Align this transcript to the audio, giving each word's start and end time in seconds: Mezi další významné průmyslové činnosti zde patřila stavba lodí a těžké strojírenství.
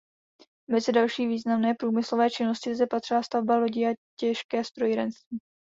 Mezi 0.69 0.91
další 0.91 1.25
významné 1.27 1.73
průmyslové 1.73 2.29
činnosti 2.29 2.75
zde 2.75 2.87
patřila 2.87 3.23
stavba 3.23 3.57
lodí 3.57 3.85
a 3.87 3.95
těžké 4.19 4.63
strojírenství. 4.63 5.39